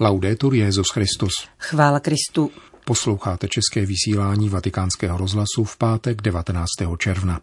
[0.00, 1.32] Laudetur Jezus Christus.
[1.58, 2.50] Chvála Kristu.
[2.84, 6.66] Posloucháte české vysílání Vatikánského rozhlasu v pátek 19.
[6.98, 7.40] června.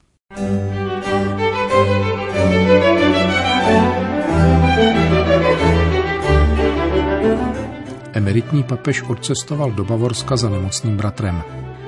[8.14, 11.44] Emeritní papež odcestoval do Bavorska za nemocným bratrem.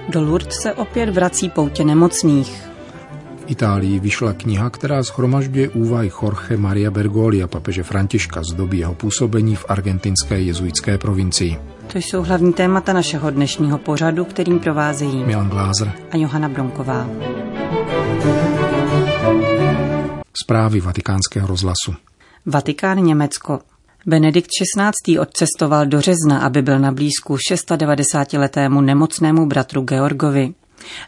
[0.10, 2.77] Do Lourdes se opět vrací poutě nemocných.
[3.48, 8.93] Itálii vyšla kniha, která schromažďuje úvahy Jorge Maria Bergoli a papeže Františka z doby jeho
[8.93, 11.57] působení v argentinské jezuitské provincii.
[11.93, 17.10] To jsou hlavní témata našeho dnešního pořadu, kterým provázejí Milan Glázer a Johana Bronková.
[20.43, 21.93] Zprávy vatikánského rozhlasu.
[22.46, 23.60] Vatikán Německo.
[24.05, 25.19] Benedikt XVI.
[25.19, 30.54] odcestoval do Řezna, aby byl na blízku 96-letému nemocnému bratru Georgovi.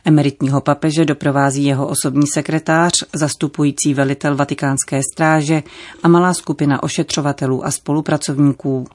[0.06, 5.64] Emeritního papeže doprovází jeho osobní sekretář, zastupující velitel vatikánské stráže
[6.04, 8.88] a malá skupina ošetřovatelů a spolupracovníků.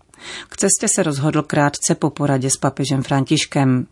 [0.49, 3.87] K cestě se rozhodl krátce po poradě s papežem Františkem.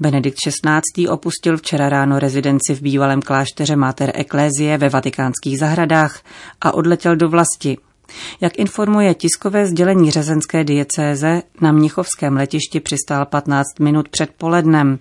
[0.00, 1.08] Benedikt XVI.
[1.08, 6.20] opustil včera ráno rezidenci v bývalém klášteře Mater Ecclesiae ve vatikánských zahradách
[6.60, 7.78] a odletěl do vlasti.
[8.40, 14.98] Jak informuje tiskové sdělení řezenské diecéze, na Mnichovském letišti přistál 15 minut před polednem.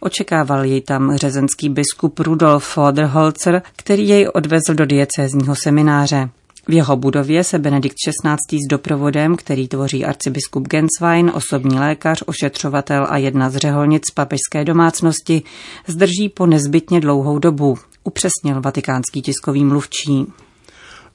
[0.00, 6.28] Očekával jej tam řezenský biskup Rudolf Foderholzer, který jej odvezl do diecézního semináře.
[6.68, 8.58] V jeho budově se Benedikt XVI.
[8.66, 15.42] s doprovodem, který tvoří arcibiskup Genswein, osobní lékař, ošetřovatel a jedna z řeholnic papežské domácnosti,
[15.86, 20.26] zdrží po nezbytně dlouhou dobu, upřesnil vatikánský tiskový mluvčí.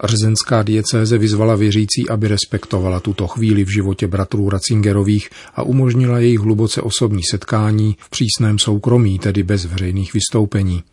[0.03, 6.39] Rzenská diecéze vyzvala věřící, aby respektovala tuto chvíli v životě bratrů Ratzingerových a umožnila jejich
[6.39, 10.83] hluboce osobní setkání v přísném soukromí, tedy bez veřejných vystoupení.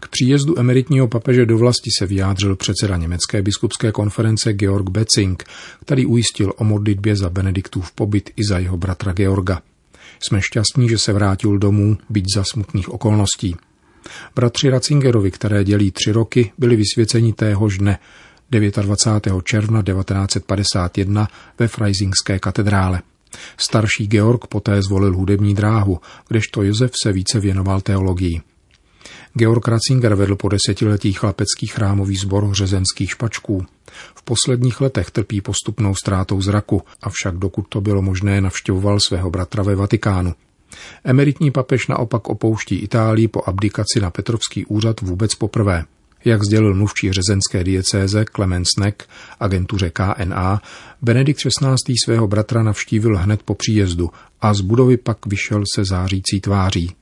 [0.00, 5.44] K příjezdu emeritního papeže do vlasti se vyjádřil předseda Německé biskupské konference Georg Betzing,
[5.80, 9.60] který ujistil o modlitbě za Benediktův pobyt i za jeho bratra Georga.
[10.20, 13.56] Jsme šťastní, že se vrátil domů, byť za smutných okolností.
[14.34, 17.98] Bratři Ratzingerovi, které dělí tři roky, byli vysvěceni téhož dne,
[18.50, 19.42] 29.
[19.44, 21.28] června 1951
[21.58, 23.02] ve Freisingské katedrále.
[23.56, 28.40] Starší Georg poté zvolil hudební dráhu, kdežto Josef se více věnoval teologii.
[29.38, 33.66] Georg Ratzinger vedl po desetiletí chlapecký chrámový sbor řezenských špačků.
[34.14, 39.62] V posledních letech trpí postupnou ztrátou zraku, avšak dokud to bylo možné, navštěvoval svého bratra
[39.62, 40.34] ve Vatikánu.
[41.04, 45.84] Emeritní papež naopak opouští Itálii po abdikaci na Petrovský úřad vůbec poprvé.
[46.24, 49.08] Jak sdělil mluvčí řezenské diecéze Clemens Neck
[49.40, 50.62] agentuře KNA,
[51.02, 51.94] Benedikt XVI.
[52.04, 56.94] svého bratra navštívil hned po příjezdu a z budovy pak vyšel se zářící tváří.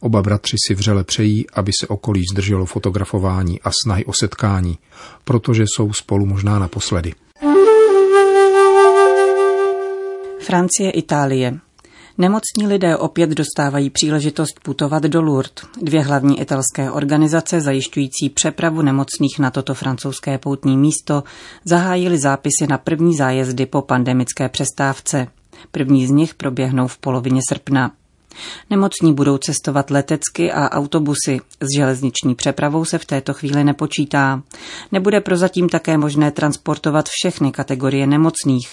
[0.00, 4.78] Oba bratři si vřele přejí, aby se okolí zdrželo fotografování a snahy o setkání,
[5.24, 7.12] protože jsou spolu možná naposledy.
[10.40, 11.65] Francie, Itálie.
[12.18, 15.52] Nemocní lidé opět dostávají příležitost putovat do Lourdes.
[15.82, 21.24] Dvě hlavní italské organizace zajišťující přepravu nemocných na toto francouzské poutní místo
[21.64, 25.26] zahájily zápisy na první zájezdy po pandemické přestávce.
[25.70, 27.92] První z nich proběhnou v polovině srpna.
[28.70, 31.40] Nemocní budou cestovat letecky a autobusy.
[31.60, 34.42] S železniční přepravou se v této chvíli nepočítá.
[34.92, 38.68] Nebude prozatím také možné transportovat všechny kategorie nemocných.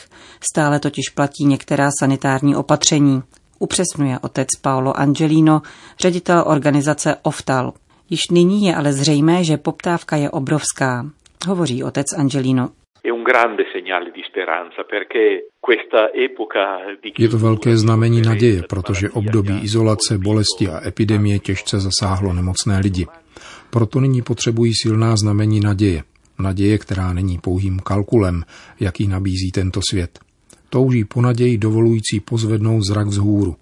[0.52, 3.24] Stále totiž platí některá sanitární opatření.
[3.60, 5.62] Upřesňuje otec Paolo Angelino,
[6.00, 7.74] ředitel organizace OFTAL.
[8.10, 11.10] Již nyní je ale zřejmé, že poptávka je obrovská.
[11.48, 12.70] Hovoří otec Angelino.
[17.18, 23.08] Je to velké znamení naděje, protože období izolace, bolesti a epidemie těžce zasáhlo nemocné lidi.
[23.70, 26.04] Proto nyní potřebují silná znamení naděje.
[26.40, 28.44] Naděje, která není pouhým kalkulem,
[28.80, 30.20] jaký nabízí tento svět.
[30.70, 33.56] Touží po naději dovolující pozvednout zrak vzhůru.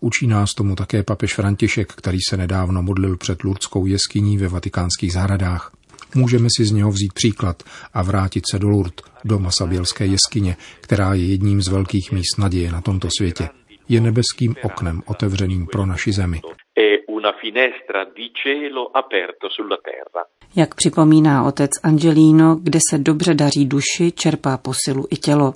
[0.00, 5.12] Učí nás tomu také papež František, který se nedávno modlil před Lurdskou jeskyní ve vatikánských
[5.12, 5.75] zahradách.
[6.16, 7.62] Můžeme si z něho vzít příklad
[7.94, 12.72] a vrátit se do Lourdes, do Masabělské jeskyně, která je jedním z velkých míst naděje
[12.72, 13.48] na tomto světě.
[13.88, 16.40] Je nebeským oknem otevřeným pro naši zemi.
[20.56, 25.54] Jak připomíná otec Angelino, kde se dobře daří duši, čerpá posilu i tělo.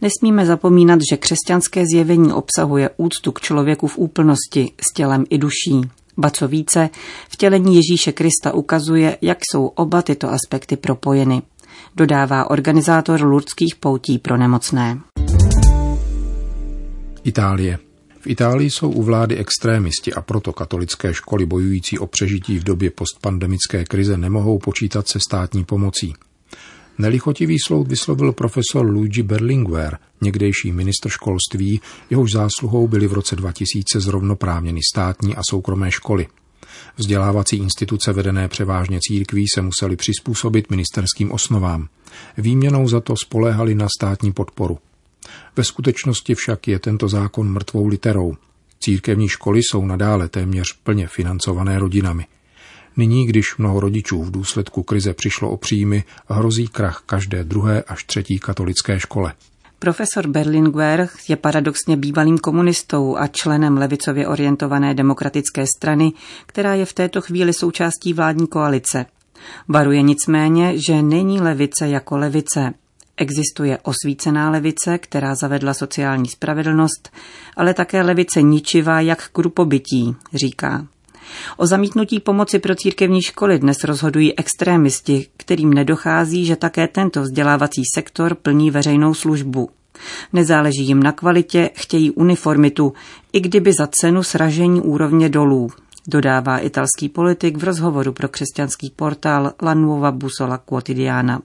[0.00, 5.80] Nesmíme zapomínat, že křesťanské zjevení obsahuje úctu k člověku v úplnosti s tělem i duší.
[6.16, 6.90] Ba co více,
[7.28, 11.42] vtělení Ježíše Krista ukazuje, jak jsou oba tyto aspekty propojeny,
[11.96, 15.00] dodává organizátor lurdských poutí pro nemocné.
[17.24, 17.78] Itálie.
[18.20, 22.90] V Itálii jsou u vlády extrémisti a proto katolické školy bojující o přežití v době
[22.90, 26.14] postpandemické krize nemohou počítat se státní pomocí.
[26.98, 31.80] Nelichotivý sloud vyslovil profesor Luigi Berlinguer, někdejší ministr školství,
[32.10, 36.26] jehož zásluhou byly v roce 2000 zrovnoprávněny státní a soukromé školy.
[36.96, 41.88] Vzdělávací instituce vedené převážně církví se museli přizpůsobit ministerským osnovám.
[42.38, 44.78] Výměnou za to spoléhali na státní podporu.
[45.56, 48.34] Ve skutečnosti však je tento zákon mrtvou literou.
[48.80, 52.26] Církevní školy jsou nadále téměř plně financované rodinami.
[52.96, 58.04] Nyní, když mnoho rodičů v důsledku krize přišlo o příjmy, hrozí krach každé druhé až
[58.04, 59.32] třetí katolické škole.
[59.78, 66.12] Profesor Berlinguer je paradoxně bývalým komunistou a členem levicově orientované demokratické strany,
[66.46, 69.06] která je v této chvíli součástí vládní koalice.
[69.68, 72.74] Varuje nicméně, že není levice jako levice.
[73.16, 77.10] Existuje osvícená levice, která zavedla sociální spravedlnost,
[77.56, 80.86] ale také levice ničivá jak k rupobytí, říká.
[81.56, 87.82] O zamítnutí pomoci pro církevní školy dnes rozhodují extrémisti, kterým nedochází, že také tento vzdělávací
[87.94, 89.70] sektor plní veřejnou službu.
[90.32, 92.92] Nezáleží jim na kvalitě, chtějí uniformitu,
[93.32, 95.70] i kdyby za cenu sražení úrovně dolů,
[96.08, 101.42] dodává italský politik v rozhovoru pro křesťanský portál La Nuova Busola Quotidiana.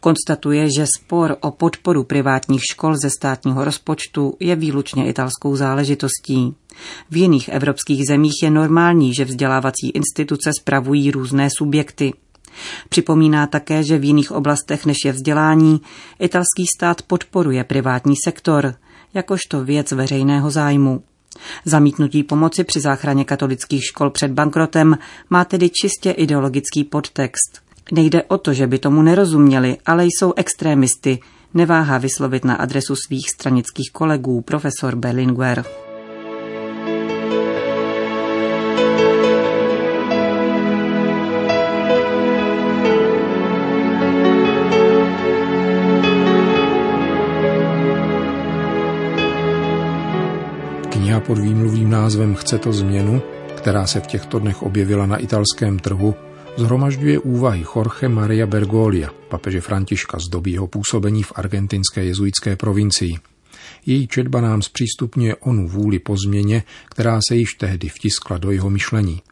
[0.00, 6.54] Konstatuje, že spor o podporu privátních škol ze státního rozpočtu je výlučně italskou záležitostí.
[7.10, 12.12] V jiných evropských zemích je normální, že vzdělávací instituce spravují různé subjekty.
[12.88, 15.80] Připomíná také, že v jiných oblastech než je vzdělání
[16.18, 18.74] italský stát podporuje privátní sektor,
[19.14, 21.02] jakožto věc veřejného zájmu.
[21.64, 24.98] Zamítnutí pomoci při záchraně katolických škol před bankrotem
[25.30, 27.65] má tedy čistě ideologický podtext.
[27.92, 31.18] Nejde o to, že by tomu nerozuměli, ale jsou extrémisty,
[31.54, 35.64] neváhá vyslovit na adresu svých stranických kolegů profesor Berlinguer.
[50.90, 53.22] Kniha pod výmluvým názvem Chce to změnu,
[53.56, 56.14] která se v těchto dnech objevila na italském trhu,
[56.56, 63.14] zhromažďuje úvahy Jorge Maria Bergolia, papeže Františka z doby jeho působení v argentinské jezuitské provincii.
[63.86, 68.70] Její četba nám zpřístupňuje onu vůli po změně, která se již tehdy vtiskla do jeho
[68.70, 69.22] myšlení.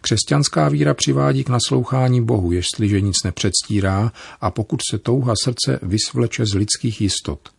[0.00, 6.46] Křesťanská víra přivádí k naslouchání Bohu, jestliže nic nepředstírá a pokud se touha srdce vysvleče
[6.46, 7.40] z lidských jistot–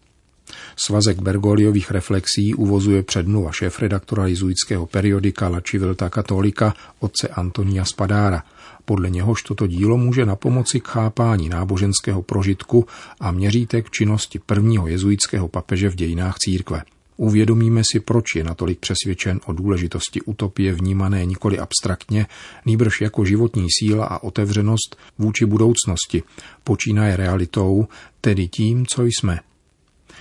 [0.76, 8.44] Svazek Bergoliových reflexí uvozuje předmluva šéf-redaktora jezuitského periodika La Civilta Katolika otce Antonia Spadára.
[8.90, 12.86] Podle něhož toto dílo může na pomoci k chápání náboženského prožitku
[13.20, 16.84] a měřítek činnosti prvního jezuitského papeže v dějinách církve.
[17.18, 22.26] Uvědomíme si, proč je natolik přesvědčen o důležitosti utopie vnímané nikoli abstraktně,
[22.66, 26.24] nýbrž jako životní síla a otevřenost vůči budoucnosti,
[26.64, 27.88] počínaje realitou,
[28.22, 29.40] tedy tím, co jsme,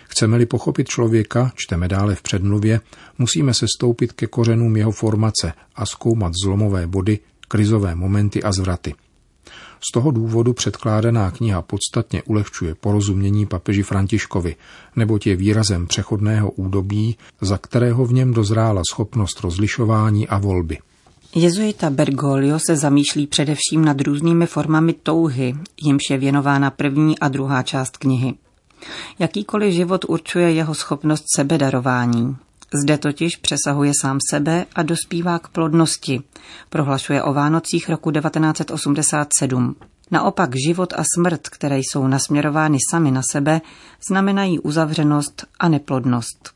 [0.08, 2.80] Chceme-li pochopit člověka, čteme dále v předmluvě,
[3.18, 8.94] musíme se stoupit ke kořenům jeho formace a zkoumat zlomové body, krizové momenty a zvraty.
[9.88, 14.56] Z toho důvodu předkládaná kniha podstatně ulehčuje porozumění papeži Františkovi,
[14.96, 20.78] neboť je výrazem přechodného údobí, za kterého v něm dozrála schopnost rozlišování a volby.
[21.34, 27.62] Jezuita Bergoglio se zamýšlí především nad různými formami touhy, jimž je věnována první a druhá
[27.62, 28.34] část knihy.
[29.18, 32.36] Jakýkoliv život určuje jeho schopnost sebedarování.
[32.74, 36.22] Zde totiž přesahuje sám sebe a dospívá k plodnosti,
[36.68, 39.76] prohlašuje o Vánocích roku 1987.
[40.10, 43.60] Naopak život a smrt, které jsou nasměrovány sami na sebe,
[44.08, 46.50] znamenají uzavřenost a neplodnost.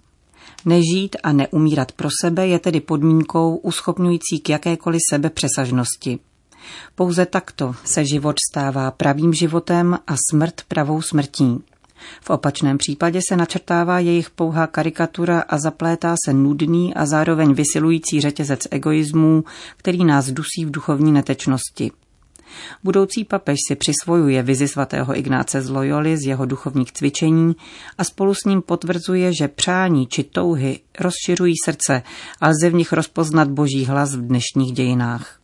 [0.64, 6.18] Nežít a neumírat pro sebe je tedy podmínkou uschopňující k jakékoliv sebepřesažnosti.
[6.94, 11.64] Pouze takto se život stává pravým životem a smrt pravou smrtí.
[12.20, 18.20] V opačném případě se načrtává jejich pouhá karikatura a zaplétá se nudný a zároveň vysilující
[18.20, 19.44] řetězec egoismů,
[19.76, 21.90] který nás dusí v duchovní netečnosti.
[22.84, 27.56] Budoucí papež si přisvojuje vizi svatého Ignáce z Loyoli z jeho duchovních cvičení
[27.98, 32.02] a spolu s ním potvrzuje, že přání či touhy rozšiřují srdce
[32.40, 35.39] a lze v nich rozpoznat boží hlas v dnešních dějinách.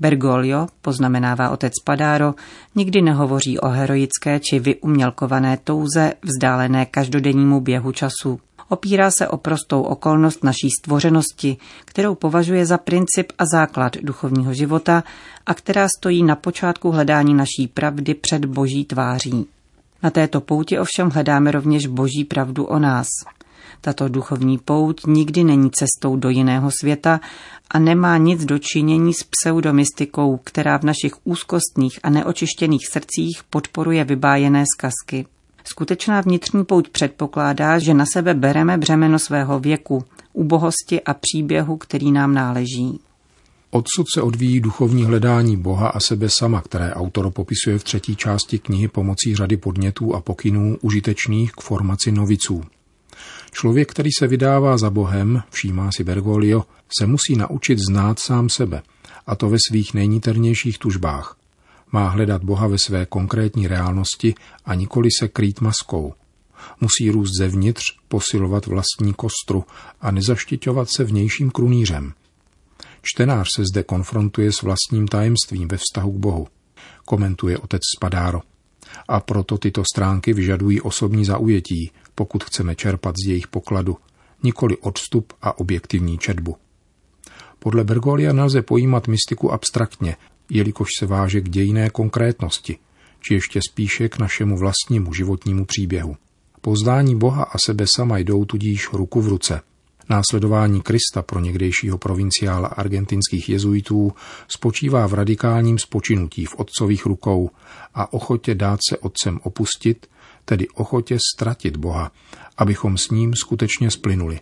[0.00, 2.34] Bergoglio, poznamenává otec Padáro,
[2.74, 8.40] nikdy nehovoří o heroické či vyumělkované touze vzdálené každodennímu běhu času.
[8.68, 15.04] Opírá se o prostou okolnost naší stvořenosti, kterou považuje za princip a základ duchovního života
[15.46, 19.46] a která stojí na počátku hledání naší pravdy před boží tváří.
[20.02, 23.06] Na této pouti ovšem hledáme rovněž boží pravdu o nás.
[23.80, 27.20] Tato duchovní pouť nikdy není cestou do jiného světa
[27.70, 34.64] a nemá nic dočinění s pseudomystikou, která v našich úzkostných a neočištěných srdcích podporuje vybájené
[34.76, 35.26] zkazky.
[35.64, 42.12] Skutečná vnitřní pouť předpokládá, že na sebe bereme břemeno svého věku, ubohosti a příběhu, který
[42.12, 43.00] nám náleží.
[43.70, 48.58] Odsud se odvíjí duchovní hledání Boha a sebe sama, které autor popisuje v třetí části
[48.58, 52.64] knihy pomocí řady podnětů a pokynů užitečných k formaci noviců.
[53.52, 56.64] Člověk, který se vydává za Bohem, všímá si Bergoglio,
[56.98, 58.82] se musí naučit znát sám sebe,
[59.26, 61.36] a to ve svých nejniternějších tužbách.
[61.92, 66.14] Má hledat Boha ve své konkrétní reálnosti a nikoli se krýt maskou.
[66.80, 69.64] Musí růst zevnitř, posilovat vlastní kostru
[70.00, 72.12] a nezaštiťovat se vnějším krunýřem.
[73.02, 76.48] Čtenář se zde konfrontuje s vlastním tajemstvím ve vztahu k Bohu,
[77.04, 78.40] komentuje otec Spadáro.
[79.08, 83.96] A proto tyto stránky vyžadují osobní zaujetí, pokud chceme čerpat z jejich pokladu,
[84.42, 86.56] nikoli odstup a objektivní četbu.
[87.58, 90.16] Podle Bergolia nelze pojímat mystiku abstraktně,
[90.50, 92.78] jelikož se váže k dějné konkrétnosti,
[93.20, 96.16] či ještě spíše k našemu vlastnímu životnímu příběhu.
[96.60, 99.60] Poznání Boha a sebe sama jdou tudíž ruku v ruce.
[100.08, 104.12] Následování Krista pro někdejšího provinciála argentinských jezuitů
[104.48, 107.50] spočívá v radikálním spočinutí v otcových rukou
[107.94, 110.06] a ochotě dát se otcem opustit,
[110.46, 112.12] tedy ochotě ztratit Boha,
[112.56, 114.40] abychom s ním skutečně splynuli.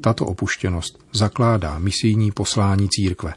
[0.00, 3.34] Tato opuštěnost zakládá misijní poslání církve.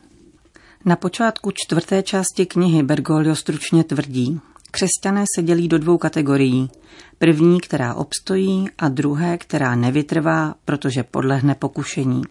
[0.85, 4.39] Na počátku čtvrté části knihy Bergoglio stručně tvrdí,
[4.71, 6.69] křesťané se dělí do dvou kategorií.
[7.17, 12.21] První, která obstojí a druhé, která nevytrvá, protože podlehne pokušení.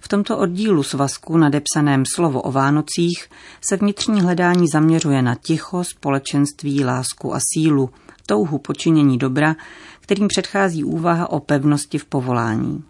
[0.00, 3.28] V tomto oddílu svazku nadepsaném slovo o Vánocích
[3.68, 7.90] se vnitřní hledání zaměřuje na ticho, společenství, lásku a sílu,
[8.28, 9.56] touhu počinění dobra,
[10.00, 12.84] kterým předchází úvaha o pevnosti v povolání.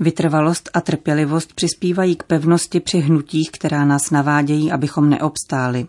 [0.00, 5.86] Vytrvalost a trpělivost přispívají k pevnosti při hnutích, která nás navádějí, abychom neobstáli.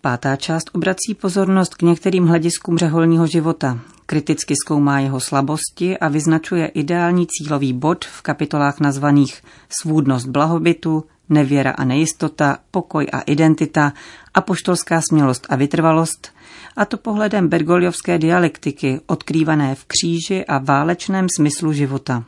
[0.00, 6.66] Pátá část obrací pozornost k některým hlediskům řeholního života, kriticky zkoumá jeho slabosti a vyznačuje
[6.66, 9.42] ideální cílový bod v kapitolách nazvaných
[9.80, 13.92] Svůdnost blahobytu, nevěra a nejistota, pokoj a identita,
[14.34, 16.32] apoštolská smělost a vytrvalost,
[16.76, 22.24] a to pohledem bergoliovské dialektiky, odkrývané v kříži a válečném smyslu života.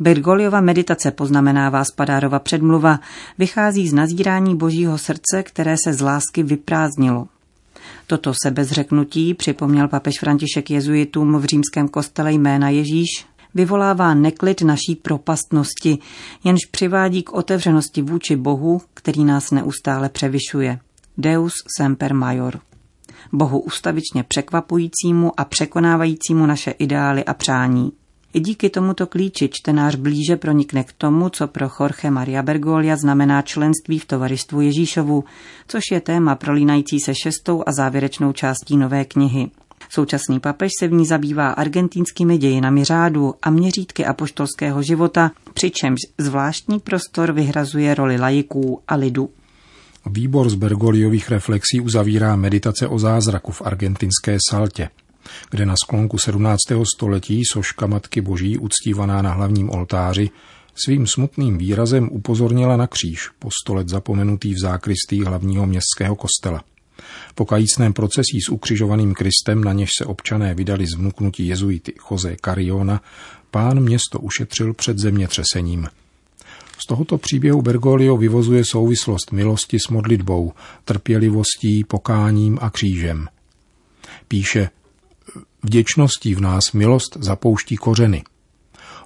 [0.00, 3.00] Bergoliova meditace poznamenává Spadárova předmluva,
[3.38, 7.26] vychází z nazírání božího srdce, které se z lásky vyprázdnilo.
[8.06, 15.98] Toto sebezřeknutí, připomněl papež František jezuitům v římském kostele jména Ježíš, vyvolává neklid naší propastnosti,
[16.44, 20.78] jenž přivádí k otevřenosti vůči Bohu, který nás neustále převyšuje.
[21.18, 22.60] Deus semper major.
[23.34, 27.92] Bohu ustavičně překvapujícímu a překonávajícímu naše ideály a přání.
[28.34, 33.42] I díky tomuto klíči čtenář blíže pronikne k tomu, co pro Jorge Maria Bergolia znamená
[33.42, 35.24] členství v tovaristvu Ježíšovu,
[35.68, 39.50] což je téma prolínající se šestou a závěrečnou částí nové knihy.
[39.90, 46.80] Současný papež se v ní zabývá argentinskými dějinami řádu a měřítky apoštolského života, přičemž zvláštní
[46.80, 49.30] prostor vyhrazuje roli lajiků a lidu.
[50.06, 54.88] Výbor z Bergoliových reflexí uzavírá meditace o zázraku v argentinské Saltě
[55.50, 56.60] kde na sklonku 17.
[56.94, 60.30] století soška Matky Boží uctívaná na hlavním oltáři
[60.74, 66.64] svým smutným výrazem upozornila na kříž, po stolet zapomenutý v zákristí hlavního městského kostela.
[67.34, 72.36] Po kajícném procesí s ukřižovaným Kristem, na něž se občané vydali z vnuknutí jezuity Jose
[72.44, 73.02] Cariona,
[73.50, 75.86] pán město ušetřil před zemětřesením.
[76.78, 80.52] Z tohoto příběhu Bergoglio vyvozuje souvislost milosti s modlitbou,
[80.84, 83.28] trpělivostí, pokáním a křížem.
[84.28, 84.70] Píše,
[85.64, 88.22] Vděčností v nás milost zapouští kořeny.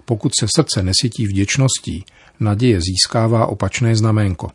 [0.05, 2.05] Pokud se srdce nesytí vděčností,
[2.41, 4.51] naděje získává opačné znamenko.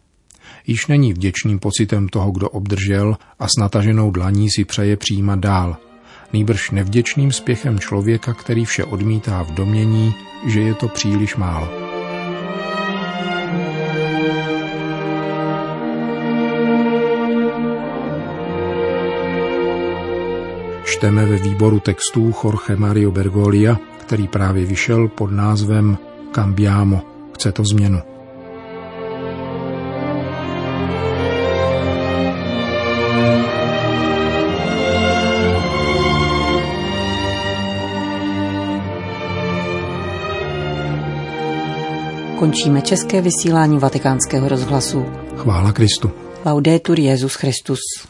[0.68, 5.78] Již není vděčným pocitem toho, kdo obdržel a s nataženou dlaní si přeje přijímat dál.
[6.34, 10.14] Nýbrž nevděčným spěchem člověka, který vše odmítá v domění,
[10.48, 11.93] že je to příliš málo.
[20.94, 25.98] Čteme ve výboru textů Jorge Mario Bergolia, který právě vyšel pod názvem
[26.32, 27.02] Cambiamo.
[27.34, 28.00] Chce to změnu.
[42.40, 45.06] Končíme české vysílání vatikánského rozhlasu.
[45.38, 46.12] Chvála Kristu.
[46.46, 47.80] Laudetur Jezus Christus.